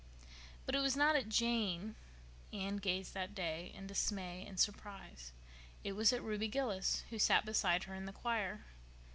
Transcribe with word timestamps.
But 0.65 0.73
it 0.73 0.79
was 0.79 0.95
not 0.97 1.15
at 1.15 1.29
Jane, 1.29 1.93
Anne 2.51 2.77
gazed 2.77 3.13
that 3.13 3.35
day 3.35 3.71
in 3.75 3.85
dismay 3.85 4.43
and 4.47 4.59
surprise. 4.59 5.31
It 5.83 5.91
was 5.91 6.11
at 6.11 6.23
Ruby 6.23 6.47
Gillis, 6.47 7.03
who 7.11 7.19
sat 7.19 7.45
beside 7.45 7.83
her 7.83 7.93
in 7.93 8.05
the 8.05 8.11
choir. 8.13 8.65